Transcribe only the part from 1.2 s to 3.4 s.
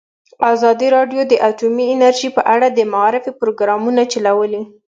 د اټومي انرژي په اړه د معارفې